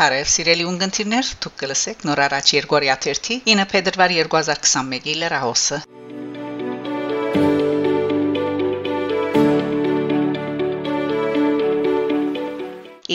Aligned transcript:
Բարև 0.00 0.28
սիրելի 0.32 0.64
ունգընտիրներ, 0.64 1.30
դուք 1.44 1.56
կլսեք 1.60 2.04
նոր 2.08 2.20
առաջ 2.24 2.50
Երգորիա 2.54 2.94
1-ի 3.10 3.34
9 3.48 3.64
փետրվար 3.72 4.12
2021-ի 4.16 5.16
լրահոսը։ 5.22 5.80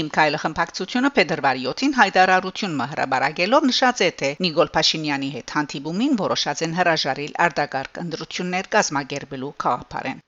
Իմ 0.01 0.11
քայլը 0.19 0.41
խմբակցությունը 0.43 1.11
փետրվարի 1.17 1.65
7-ին 1.71 1.97
հայտարարություն 2.01 2.77
մհրաբարագելով 2.83 3.67
նշած 3.71 4.05
է 4.05 4.11
թե 4.21 4.29
Նիկոլ 4.45 4.69
Փաշինյանի 4.77 5.31
հետ 5.39 5.55
հանդիպումին 5.57 6.13
որոշած 6.21 6.63
են 6.69 6.77
հրաժարել 6.81 7.33
արտագարկ 7.47 8.01
ընդրություններ 8.05 8.69
կազմակերպելու 8.77 9.53
քաղաքապարեն։ 9.65 10.21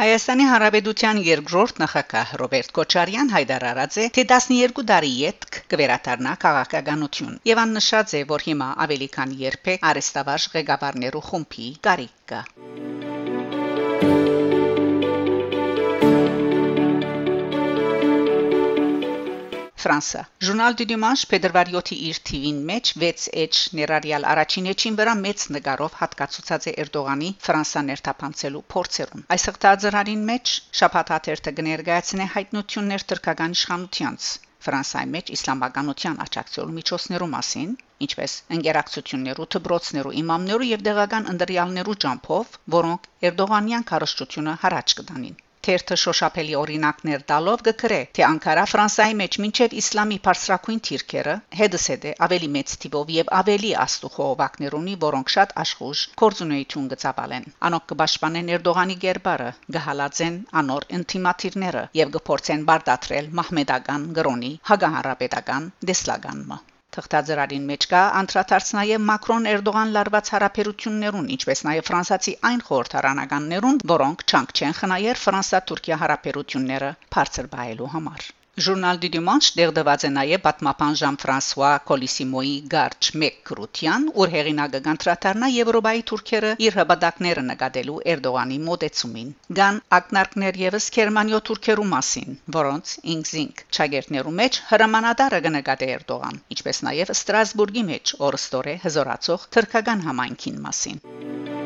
Հայաստանի 0.00 0.44
Հանրապետության 0.48 1.18
երկրորդ 1.24 1.80
նախագահ 1.82 2.30
Ռոբերտ 2.42 2.70
Քոչարյան 2.78 3.32
հայտարարած 3.34 3.98
է, 4.00 4.06
թե 4.16 4.24
12 4.30 4.84
տարի 4.90 5.10
յետք 5.16 5.58
կվերադառնա 5.74 6.32
քաղաքականություն 6.44 7.34
եւ 7.50 7.60
աննշած 7.66 8.14
է, 8.16 8.22
որ 8.30 8.46
հիմա 8.48 8.70
ավելի 8.86 9.10
քան 9.18 9.34
երբեք 9.42 9.84
արեստավարժ 9.90 10.48
ղեկավարներու 10.56 11.26
խումբի 11.28 11.68
կարիք 11.88 12.16
կա։ 12.32 12.40
Ֆրանսա 19.80 20.22
Ժուրնալ 20.46 20.74
դի 20.78 20.86
Դիմանշ 20.90 21.20
փետրվարի 21.30 21.74
7-ի 21.76 21.96
իր 22.08 22.18
TV-ին 22.30 22.58
մեջ 22.70 22.92
6H 23.04 23.60
ներառյալ 23.78 24.26
առաջին 24.32 24.68
էջին 24.72 24.98
վրա 24.98 25.14
մեծ 25.20 25.44
նկարով 25.56 25.96
հատկացուցած 26.00 26.68
է 26.72 26.74
Էրդողանի 26.84 27.30
Ֆրանսա 27.46 27.84
ներթափանցելու 27.88 28.62
փորձերուն։ 28.74 29.24
Այս 29.36 29.48
հղթաձրարին 29.50 30.28
մեջ 30.32 30.54
շփաթաթերթը 30.82 31.54
կներկայացնե 31.62 32.28
հայտնություններ 32.36 33.06
թրկական 33.14 33.58
իշխանությանց 33.60 34.30
Ֆրանսիայի 34.64 35.08
մեջ 35.12 35.30
իսլամականության 35.34 36.18
աճակցելու 36.24 36.74
միջոցներու 36.78 37.28
մասին, 37.34 37.70
ինչպես 38.06 38.34
ընկերակցություններու, 38.56 39.46
թբրոցներու, 39.54 40.16
իմամներու 40.22 40.68
եւ 40.76 40.88
դեղական 40.90 41.30
ընդրյալներու 41.34 42.00
ջամփով, 42.04 42.58
որոնք 42.80 43.08
Էրդողանյան 43.30 43.86
քարոշչությունը 43.92 44.58
հարաճ 44.66 45.00
կդանին։ 45.00 45.40
Թերթը 45.66 45.96
շոշափելի 46.02 46.54
օրինակներ 46.58 47.24
տալով 47.30 47.62
գկրե, 47.66 47.98
թե 48.18 48.22
Անկարա 48.26 48.62
Ֆրանսիայի 48.72 49.16
մեջ 49.18 49.36
մինչև 49.44 49.74
իսլամի 49.80 50.16
բարձրակույն 50.26 50.80
թիրքերը 50.88 51.34
հետսեդե 51.58 52.14
ավելի 52.26 52.48
մեծ 52.54 52.72
տիպով 52.84 53.12
եւ 53.16 53.32
ավելի 53.40 53.72
աստուխովակներ 53.84 54.78
ունի, 54.80 54.94
որոնք 55.04 55.34
շատ 55.36 55.54
աշխուժ 55.64 56.06
կորձունեություն 56.24 56.88
գծավալեն։ 56.94 57.46
Անոնք 57.70 57.86
կպաշտպանեն 57.92 58.50
Էրդողանի 58.56 58.98
ģերբարը, 59.04 59.52
գահալածեն 59.78 60.40
անոր 60.62 60.88
ինտիմատիրները 61.00 61.84
եւ 62.02 62.16
կփորձեն 62.16 62.66
բարդատրել 62.72 63.32
մահմեդական 63.42 64.10
գրոնի 64.20 64.52
հագահարապետական 64.72 65.72
դեսլագանմը։ 65.92 66.62
Թղթաձրարին 66.96 67.66
մեջ 67.70 67.84
կա 67.90 67.98
անդրադարձ 68.20 68.70
նաև 68.76 69.04
Մակրոն 69.10 69.46
Էրդողան 69.50 69.92
լարված 69.96 70.30
հարաբերություններուն, 70.34 71.30
ինչպես 71.36 71.64
նաև 71.68 71.86
ֆրանսացի 71.90 72.34
այն 72.50 72.64
խորհրդարանականներուն, 72.70 73.80
որոնք 73.94 74.26
չանք 74.32 74.56
չեն 74.58 74.76
խնայեր 74.82 75.24
Ֆրանսա-Թուրքիա 75.28 76.00
հարաբերությունները 76.04 76.92
բարձր 77.16 77.50
բայելու 77.56 77.94
համար։ 77.96 78.30
Ժուրնալ 78.58 78.98
դի 79.02 79.08
Դյումանշ 79.14 79.48
դերդված 79.58 80.04
է 80.06 80.08
նաև 80.14 80.40
պատմապան 80.44 80.96
Ժան-Ֆրանսուଆ 81.00 81.68
Կոլիսիմոյի 81.90 82.54
Գարչ 82.72 83.10
Մեկկրուտյան, 83.22 84.08
որ 84.16 84.32
հեղինակը 84.32 84.80
կանտրատարնա 84.86 85.50
Եվրոպայի 85.54 86.02
թուրքերը 86.10 86.50
իր 86.66 86.78
հաբադակները 86.80 87.44
նկատելու 87.50 88.00
Էրդողանի 88.14 88.58
մոդեցումին։ 88.66 89.30
Գան 89.60 89.80
ակնարկներ 90.00 90.60
եւս 90.64 90.90
Գերմանիո 90.98 91.40
թուրքերու 91.50 91.88
մասին, 91.94 92.36
որոնց 92.58 92.96
ինքզինք 93.14 93.64
ճագերտներու 93.78 94.36
մեջ 94.42 94.60
հրամանատարը 94.72 95.42
կնկատե 95.46 95.92
Էրդողան, 96.00 96.42
ինչպես 96.56 96.84
նաև 96.90 97.14
Ստրասբուրգի 97.16 97.86
մեջ 97.94 98.14
օրստորե 98.30 98.76
հզորացող 98.88 99.48
թրքական 99.56 100.06
համայնքին 100.10 100.62
մասին։ 100.66 101.59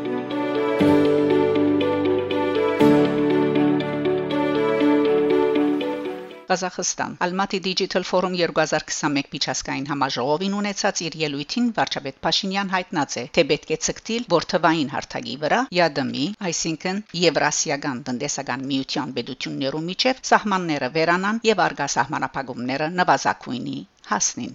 Ղազախստան 6.51 7.17
Almaty 7.27 7.59
Digital 7.67 8.05
Forum 8.11 8.35
2021 8.41 9.31
միջազգային 9.35 9.89
համաժողովին 9.91 10.57
ունեցած 10.61 11.03
իր 11.07 11.17
ելույթին 11.23 11.71
վարչապետ 11.79 12.21
Փաշինյան 12.27 12.73
հայտնած 12.75 13.17
է, 13.23 13.25
թե 13.39 13.45
պետք 13.51 13.73
է 13.77 13.79
ցկտիլ 13.87 14.29
որթվային 14.35 14.93
հարթակի 14.95 15.37
վրա 15.45 15.61
ԵԱԴՄ-ի, 15.79 16.27
այսինքն 16.51 17.03
Եվրասիական 17.25 18.05
տնտեսական 18.11 18.67
միության 18.71 19.15
բեդություններու 19.19 19.85
միջև 19.91 20.23
սահմանները 20.33 20.93
վերանան 20.99 21.43
եւ 21.51 21.65
արգա 21.69 21.91
սահմանապահումները 21.97 22.91
նվազագույնի 23.01 23.79
հասնին։ 24.13 24.55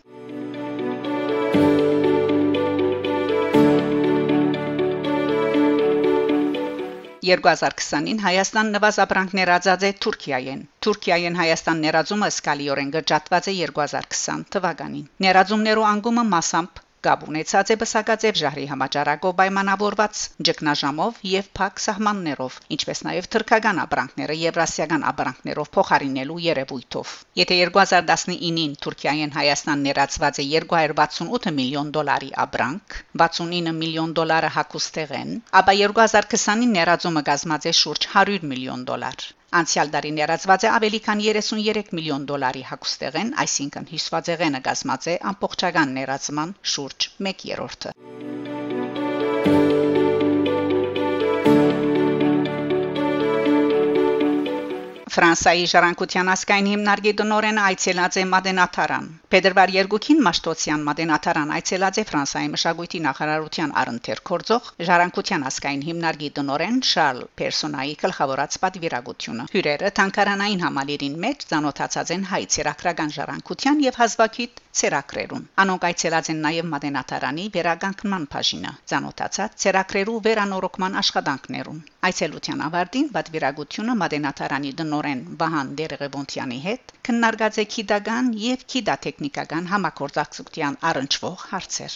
2020-ին 7.30 8.22
Հայաստան 8.26 8.74
նվազաբրանք 8.76 9.38
ներածած 9.40 9.88
է 9.90 9.92
Թուրքիայեն։ 10.06 10.62
Թուրքիայեն 10.86 11.40
Հայաստան 11.40 11.82
ներածումը 11.86 12.30
սկալիորեն 12.36 12.94
գճատված 12.98 13.50
է 13.54 13.58
2020 13.64 14.46
թվականին։ 14.56 15.10
Ներածումներու 15.28 15.90
անկումը 15.94 16.28
մասամբ 16.36 16.84
Գաբ 17.06 17.22
ունեցած 17.32 17.70
է 17.74 17.76
բսակաձև 17.82 18.38
ժահրի 18.40 18.64
համաճարակով 18.70 19.36
պայմանավորված 19.36 20.24
ճգնաժամով 20.48 21.22
եւ 21.34 21.46
փակ 21.60 21.82
սահմաններով, 21.84 22.58
ինչպես 22.76 23.02
նաեւ 23.08 23.30
թրքական 23.36 23.80
ապրանքները 23.84 24.36
եվրասիական 24.42 25.06
ապրանքներով 25.12 25.72
փոխարինելու 25.78 26.38
երևույթով։ 26.48 27.16
Եթե 27.42 27.62
2019-ին 27.62 28.76
Թուրքիայեն 28.84 29.34
Հայաստան 29.40 29.88
ներածված 29.88 30.44
է 30.44 30.48
268 30.58 31.58
միլիոն 31.64 31.96
դոլարի 32.00 32.32
ապրանք, 32.50 33.02
69 33.26 33.76
միլիոն 33.82 34.16
դոլարը 34.20 34.54
հակոստեղեն, 34.60 35.36
ապա 35.64 35.80
2020-ին 35.88 36.80
ներածումը 36.82 37.28
կազմած 37.32 37.72
է 37.72 37.78
շուրջ 37.84 38.14
100 38.20 38.50
միլիոն 38.54 38.90
դոլար։ 38.92 39.30
Անցյալ 39.58 39.88
տարի 39.94 40.10
ներածված 40.14 40.64
է 40.66 40.70
ավելի 40.70 40.98
քան 41.06 41.22
33 41.26 41.88
միլիոն 41.98 42.26
դոլարի 42.32 42.60
հակոստեղեն, 42.70 43.32
այսինքն 43.44 43.88
հյուսվածեղենը 43.92 44.60
կազմած 44.68 45.08
է 45.10 45.16
ամբողջական 45.32 45.96
ներածման 45.98 46.52
շուրջ 46.74 47.08
1/3-ը։ 47.30 47.94
Ֆրանսայի 55.16 55.66
ժառանգության 55.74 56.30
ասկային 56.36 56.68
հիմնարկի 56.70 57.14
դնորեն 57.24 57.58
այցելած 57.66 58.20
է 58.22 58.30
Մադենաթարան։ 58.36 59.08
Փետրվար 59.30 59.72
2-ին 59.74 60.22
Մաշտոցյան 60.26 60.86
Մադենաթարան 60.88 61.52
այցելած 61.58 61.98
է 62.02 62.04
Ֆրանսայի 62.10 62.48
մշակույթի 62.54 63.02
նախարարության 63.06 63.74
առընթեր 63.82 64.22
կորձող 64.30 64.70
ժառանգության 64.88 65.46
ասկային 65.50 65.84
հիմնարկի 65.90 66.30
դնորեն 66.40 66.80
Շարլ 66.92 67.20
Պերսոնայի 67.42 67.94
գլխավորած 68.04 68.58
պատվիրակությունը։ 68.64 69.46
Հյուրերը 69.54 69.92
թանկարանային 70.00 70.64
համալիրին 70.66 71.20
մեջ 71.26 71.46
ցանոթացած 71.54 72.14
են 72.18 72.26
հայ 72.32 72.42
ցերակրական 72.56 73.14
ժառանգության 73.20 73.86
եւ 73.86 74.02
հազվագիտ 74.02 74.64
ցերակրերուն։ 74.80 75.46
Անոնք 75.62 75.86
այցելած 75.90 76.28
են 76.34 76.42
նաեւ 76.46 76.68
Մադենաթարանի 76.74 77.46
վերագանքման 77.54 78.28
բաժինը, 78.34 78.74
ցանոթացած 78.90 79.56
ցերակրերու 79.66 80.20
վերանորոգման 80.30 81.00
աշխատանքներուն։ 81.02 81.80
Այցելության 82.10 82.62
ավարտին 82.70 83.08
պատվիրակությունը 83.20 83.96
Մադենաթարանի 84.04 84.76
դնորեն 84.80 85.10
տնորեն 85.10 85.38
Վահան 85.40 85.70
Դերեգևոնտյանի 85.80 86.58
հետ 86.64 86.92
քննարկած 87.08 87.58
է 87.62 87.66
քիդական 87.74 88.28
եւ 88.44 88.64
քիդատեխնիկական 89.20 89.66
համակորձակցության 89.70 90.76
առնչվող 90.90 91.42
հարցեր։ 91.52 91.96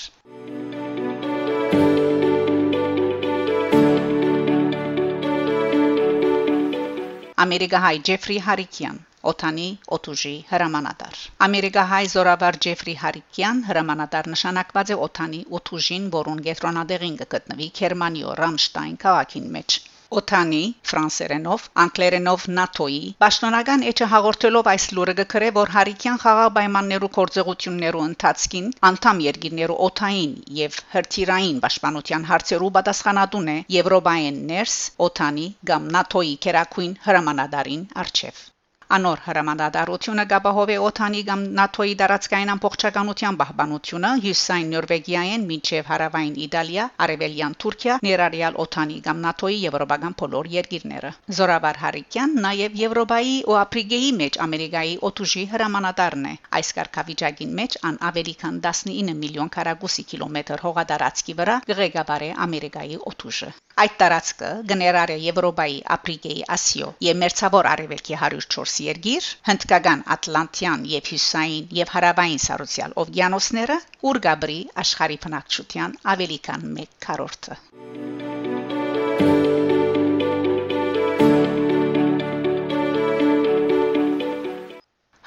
Ամերիկահայ 7.43 7.95
Ջեֆրի 8.09 8.37
Հարիկյան 8.47 8.99
Օթանի 9.31 9.67
Օթուժի 9.95 10.35
հրամանատար 10.51 11.23
Ամերիկահայ 11.47 12.03
զորավար 12.15 12.59
Ջեֆրի 12.67 12.95
Հարիկյան 13.03 13.63
հրամանատար 13.69 14.29
նշանակված 14.35 14.93
է 14.95 14.99
Օթանի 15.07 15.41
Օթուժին, 15.59 16.11
որուն 16.17 16.43
գետրոնադեղին 16.49 17.17
կգտնվի 17.23 17.71
Գերմանիո 17.79 18.37
Ռամշտայն 18.43 18.95
քաղաքին 19.07 19.49
մեջ 19.57 19.79
Օթանի 20.19 20.61
ֆրանսերենով, 20.89 21.63
անգլերենով 21.83 22.43
ՆԱՏՕ-ի 22.63 22.99
պաշտոնական 23.23 23.85
էջը 23.91 24.07
հաղորդելով 24.13 24.69
այս 24.73 24.85
լուրը 24.97 25.15
գկրե, 25.19 25.49
որ 25.57 25.73
Հարիկյան 25.75 26.21
խաղաղ 26.23 26.51
պայմաններու 26.57 27.11
կորձողություններու 27.17 28.05
ընթացքին 28.09 28.69
անդամ 28.91 29.23
երկիրներու 29.27 29.79
օթային 29.89 30.37
եւ 30.61 30.79
հրթիրային 30.95 31.61
պաշտպանության 31.67 32.29
հարցերու 32.31 32.71
պատասխանատուն 32.79 33.53
է 33.57 33.59
Եվրոպայեն 33.79 34.41
ներս 34.53 34.79
օթանի 35.09 35.47
կամ 35.73 35.93
ՆԱՏՕ-ի 36.03 36.33
քերակույն 36.47 36.97
հրամանատարին 37.09 37.87
արչեվ 38.05 38.49
Անոր 38.97 39.19
հրամանատարությունը 39.25 40.23
գաբահովե 40.31 40.75
օթանի 40.87 41.21
կամ 41.29 41.41
ՆԱԹՕ-ի 41.63 41.93
դարածքային 42.01 42.51
ամբողջականության 42.53 43.37
պահպանությունը 43.41 44.11
հյուսային 44.25 44.71
Նորվեգիայեն 44.73 45.45
մինչև 45.51 45.89
հարավային 45.91 46.35
Իտալիա, 46.45 46.85
արևելյան 47.05 47.55
Թուրքիա, 47.63 47.95
ներառյալ 48.07 48.59
օթանի 48.63 48.97
կամ 49.07 49.23
ՆԱԹՕ-ի 49.31 49.57
եվրոպական 49.63 50.17
բոլոր 50.23 50.51
երկիրները։ 50.57 51.11
Զորավար 51.39 51.81
Հարիկյան 51.83 52.35
նաև 52.47 52.77
Եվրոպայի 52.83 53.35
ու 53.49 53.57
Աֆրիկայի 53.63 54.11
մեջ 54.19 54.39
Ամերիկայի 54.47 54.95
օթուժի 55.09 55.43
հրամանատարն 55.53 56.25
է։ 56.33 56.35
Այս 56.59 56.69
կարգավիճակին 56.79 57.57
մեջ 57.63 57.79
ան 57.89 57.99
ավելի 58.11 58.35
քան 58.43 58.61
19 58.67 59.17
միլիոն 59.23 59.53
քառակուսի 59.57 60.07
կիլոմետր 60.13 60.65
հողադարածքի 60.67 61.37
վրա 61.41 61.59
գղեկավար 61.71 62.27
է 62.29 62.31
Ամերիկայի 62.47 62.99
օթուժը։ 63.13 63.49
Այդ 63.81 63.93
տարածքը 63.99 64.49
գներարը 64.69 65.13
Եվրոպայի, 65.21 65.77
Աֆրիկայի, 65.93 66.41
Ասիո 66.55 66.89
եւ 67.05 67.15
Մերձավոր 67.21 67.69
Արևելքի 67.69 68.17
104 68.17 68.73
երկիր, 68.87 69.29
հնդկական, 69.47 70.03
Ատլանտյան 70.15 70.83
եւ 70.91 71.09
Հյուսային 71.11 71.71
եւ 71.77 71.93
Հարավային 71.93 72.43
սառուցյալ 72.43 72.93
օվկիանոսները, 73.03 73.77
ուր 74.11 74.19
գաբրի 74.27 74.59
աշխարհի 74.83 75.17
բնակչության 75.25 75.97
ավելի 76.13 76.37
քան 76.49 76.67
1 76.83 76.93
քառորդը։ 77.07 77.57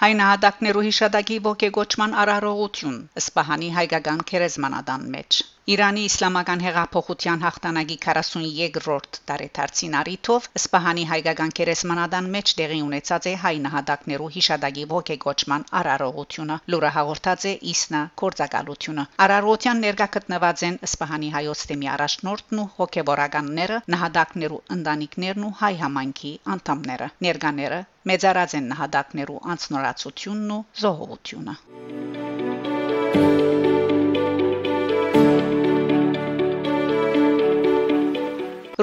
Հայնահատակներու 0.06 0.86
հիշադակի 0.86 1.42
ողեգոճման 1.50 2.16
արարողություն 2.22 2.98
Սպահանի 3.26 3.74
հայկական 3.80 4.26
քերեզմանադան 4.30 5.12
մեջ 5.16 5.42
Իրանի 5.66 6.02
իսլամական 6.06 6.60
հեղափոխության 6.62 7.40
հաղթանակի 7.42 7.94
43-րդ 8.02 9.16
տարեդարձին 9.30 9.96
արիթով 10.00 10.44
Սպահանի 10.60 11.06
հայկական 11.12 11.54
կերեսմանադան 11.58 12.28
մեջ 12.34 12.52
տեղի 12.60 12.78
ունեցած 12.86 13.26
է 13.30 13.32
հայ 13.44 13.52
նահատակներու 13.64 14.28
հիշադակի 14.36 14.84
ողեգոճման 14.92 15.66
արարողությունը 15.80 16.58
լուրը 16.74 16.92
հաղորդած 16.98 17.48
է 17.50 17.54
իսնա 17.72 18.02
կորցակալությունը 18.22 19.06
արարողության 19.26 19.82
ներկա 19.86 20.08
գտնված 20.18 20.62
են 20.70 20.78
Սպահանի 20.90 21.32
հայոց 21.34 21.66
թեմի 21.72 21.90
առաջնորդն 21.96 22.62
ու 22.62 22.68
հոգեվորականները 22.78 23.80
նահատակներու 23.96 24.62
ընտանիքներն 24.76 25.48
ու 25.50 25.54
հայ 25.66 25.74
համայնքի 25.82 26.32
անդամները 26.54 27.10
ներկաները 27.26 27.82
մեծարած 28.12 28.56
են 28.60 28.70
նահատակներու 28.76 29.42
անցնորացությունն 29.56 30.56
ու 30.60 30.64
զոհողությունը 30.86 31.58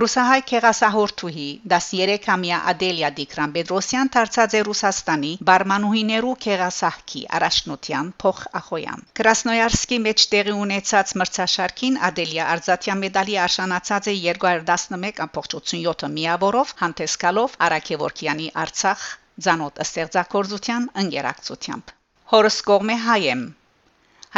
Ռուսահայ 0.04 0.40
քեղասահորթուհի 0.50 1.44
13-ամյա 1.72 2.56
Ադելիա 2.70 3.10
Դիկրան 3.18 3.52
Պետրոսյան 3.58 4.10
դարձած 4.16 4.56
է 4.58 4.62
Ռուսաստանի 4.68 5.30
բարմանուհիներու 5.50 6.34
քեղասահքի 6.46 7.22
առաջնության 7.38 8.10
փոխ 8.24 8.42
Ախոյան։ 8.60 9.06
Կրասնոյարսկի 9.20 10.00
մեջ 10.08 10.26
տեղի 10.34 10.56
ունեցած 10.64 11.14
մրցաշարքին 11.22 12.00
Ադելիա 12.10 12.50
Արզատյան 12.56 13.02
մեդալի 13.04 13.38
արժանացած 13.46 14.12
է 14.12 14.18
211.87 14.26 16.12
միավորով 16.18 16.76
հանդեսկալով 16.84 17.56
Արաքեվորքյանի 17.70 18.52
Արցախ 18.66 19.08
ցանոթ 19.48 19.82
ստեղծագործության 19.88 20.92
ընկերակցությամբ։ 21.06 21.96
Հորս 22.36 22.60
կողմե 22.74 23.00
հայեմ 23.08 23.48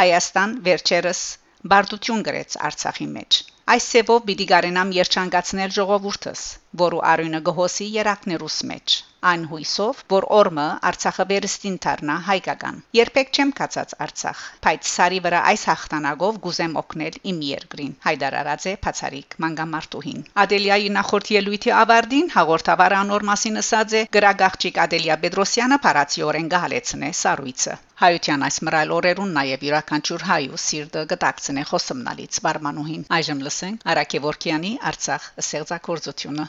Հայաստան 0.04 0.56
վերջերս 0.70 1.26
բարդություն 1.74 2.26
գրեց 2.30 2.60
Արցախի 2.70 3.12
մեջ 3.18 3.42
Այս 3.74 3.86
ցևով 3.92 4.20
պիտի 4.26 4.44
գարենամ 4.50 4.90
երջանկացնել 4.96 5.72
ժողովուրդս, 5.76 6.42
որու 6.82 7.00
արյունը 7.12 7.40
գոհոսի 7.48 7.86
երակներուս 7.96 8.58
մեջ 8.70 8.98
այն 9.30 9.44
հույսով, 9.50 10.00
որ 10.12 10.26
օրմը 10.36 10.64
Արցախը 10.90 11.24
վերստին 11.30 11.76
դառնա 11.86 12.16
հայկական։ 12.26 12.76
Երբեք 12.98 13.32
չեմ 13.36 13.52
կացած 13.60 13.94
Արցախ, 14.06 14.42
բայց 14.66 14.90
սարի 14.90 15.20
վրա 15.26 15.40
այս 15.50 15.64
հաղթանակով 15.70 16.38
գուզեմ 16.46 16.76
օգնել 16.82 17.18
իմ 17.32 17.40
երկրին։ 17.48 17.96
Հայդար 18.06 18.36
Արաձե 18.42 18.74
Փացարիկ 18.86 19.36
Մանգամարտուհին։ 19.46 20.22
Ադելիայի 20.44 20.92
նախորդ 20.98 21.32
ելույթի 21.36 21.74
ավարտին 21.80 22.30
հաղորդավարը 22.36 23.00
անոր 23.00 23.26
մասին 23.30 23.60
ասած 23.62 23.96
է 24.00 24.02
գրագաղճիկ 24.18 24.80
Ադելիա 24.86 25.18
Պետրոսյանը 25.26 25.80
փարացիորեն 25.86 26.50
գահալեցնե 26.54 27.10
սարույցը։ 27.22 27.76
Հայության 27.96 28.42
այս 28.46 28.56
մռայլ 28.68 28.90
օրերուն 28.96 29.30
նաև 29.36 29.62
յուրաքանչյուր 29.66 30.24
հայու 30.30 30.60
սիրտը 30.66 31.04
գտակցնե 31.14 31.64
խոսմնալից 31.70 32.42
բարմանուհին։ 32.48 33.08
Այժմ 33.20 33.42
լսենք 33.48 33.88
Արաքեվորքյանի 33.94 34.76
Արցախ 34.92 35.32
ստեղծագործությունը։ 35.46 36.48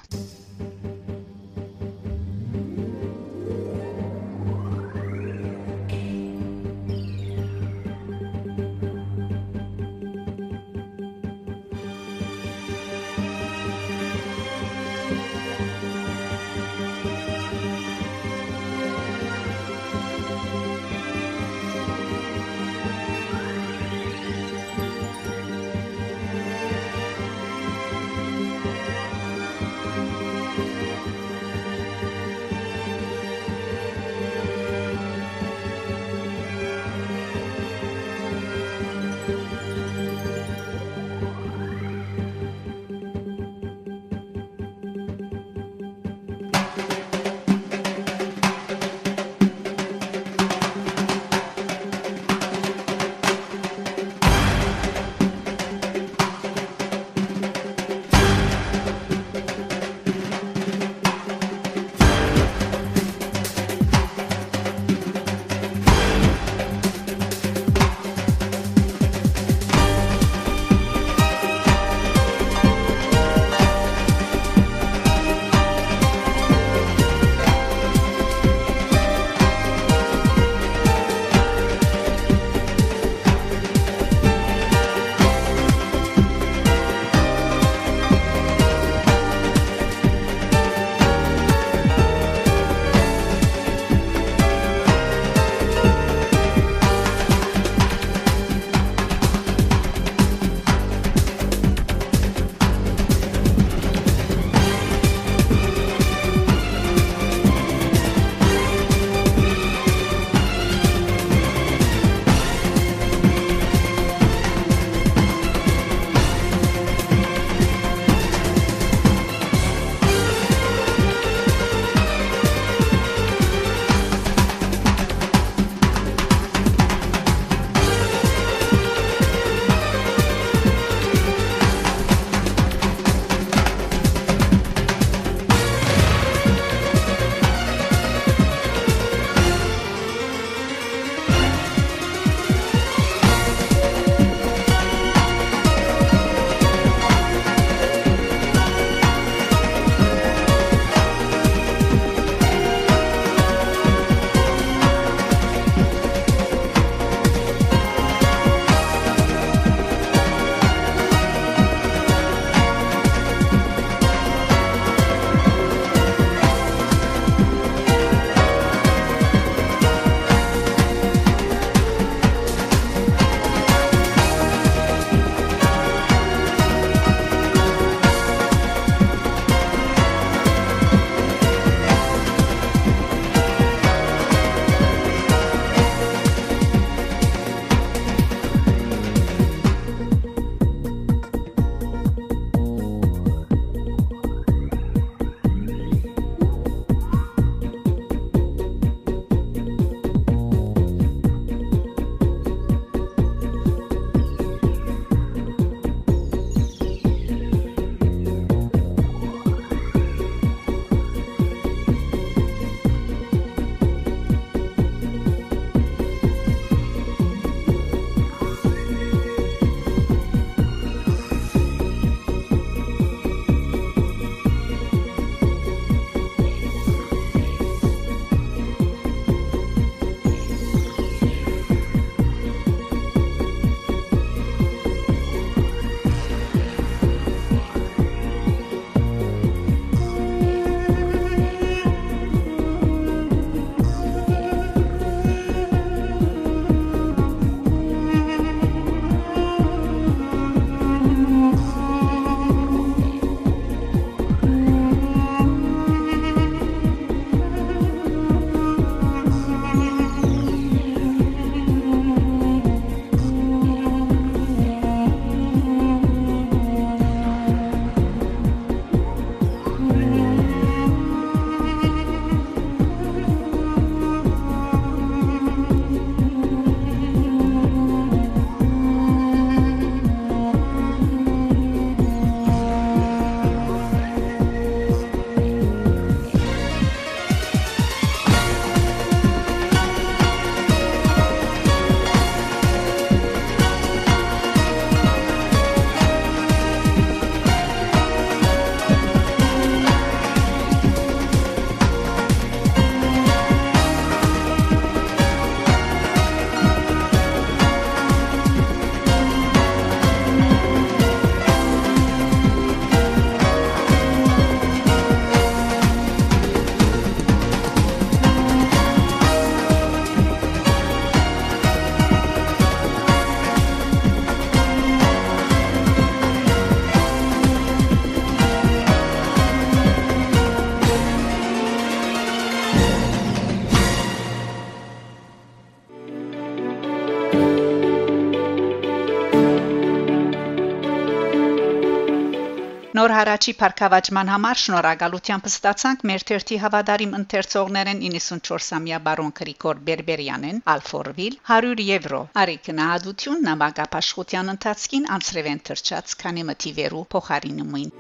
Նոր 342.98 343.12
հարաճի 343.14 343.54
парքավաճման 343.58 344.30
համար 344.34 344.60
շնորհակալությամբ 344.60 345.48
ստացանք 345.50 346.06
մեր 346.10 346.24
թերթի 346.30 346.58
հավատարիմ 346.64 347.12
ընթերցողներեն 347.18 348.00
94-ամյա 348.06 349.00
բարոն 349.08 349.34
Գրիգոր 349.40 349.82
Բերբերյանեն 349.90 350.62
Ալֆորվիլ 350.74 351.38
100 351.52 351.86
եվրո։ 351.90 352.22
Արիկնահատություն 352.46 353.46
նամակապաշխության 353.50 354.54
ընթացքին 354.56 355.06
անցրևեն 355.18 355.62
թրճած 355.70 356.18
քանի 356.24 356.48
մտի 356.50 356.74
վերու 356.82 357.06
փոխարինումին։ 357.14 357.94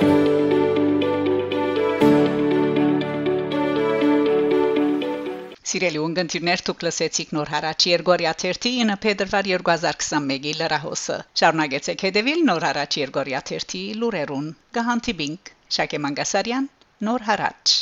Thank 0.00 0.54
you 0.54 0.59
Սիրելի 5.68 5.98
ունգընտիրներ 6.02 6.62
դուք 6.66 6.84
լսեցիք 6.86 7.32
նոր 7.36 7.50
հարաճ 7.54 7.86
Երգորիա 7.90 8.32
30 8.42 8.78
ինը 8.84 8.96
փետրվար 9.02 9.50
2021-ի 9.50 10.54
լրահոսը 10.60 11.18
Շարունակեցեք 11.42 12.06
հետևել 12.08 12.42
նոր 12.50 12.68
հարաճ 12.68 12.98
Երգորիա 13.02 13.42
30 13.52 13.84
լուրերուն 14.04 14.48
Գահանտիբինգ 14.78 15.52
Շակե 15.78 16.02
Մանգասարյան 16.06 16.72
նոր 17.10 17.28
հարաճ 17.28 17.76